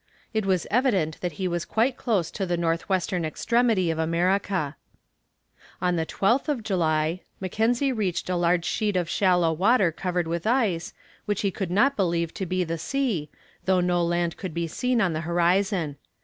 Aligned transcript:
It 0.33 0.47
was 0.47 0.65
evident 0.71 1.21
that 1.21 1.33
he 1.33 1.47
was 1.47 1.63
quite 1.63 1.95
close 1.95 2.31
to 2.31 2.47
the 2.47 2.57
north 2.57 2.89
western 2.89 3.23
extremity 3.23 3.91
of 3.91 3.99
America. 3.99 4.75
On 5.79 5.95
the 5.95 6.07
12th 6.07 6.63
July, 6.63 7.21
Mackenzie 7.39 7.91
reached 7.91 8.27
a 8.27 8.35
large 8.35 8.65
sheet 8.65 8.95
of 8.95 9.07
shallow 9.07 9.53
water 9.53 9.91
covered 9.91 10.27
with 10.27 10.47
ice, 10.47 10.95
which 11.25 11.41
he 11.41 11.51
could 11.51 11.69
not 11.69 11.95
believe 11.95 12.33
to 12.33 12.47
be 12.47 12.63
the 12.63 12.79
sea, 12.79 13.29
though 13.65 13.79
no 13.79 14.03
land 14.03 14.37
could 14.37 14.55
be 14.55 14.65
seen 14.65 14.99
on 15.01 15.13
the 15.13 15.21
horizon. 15.21 15.97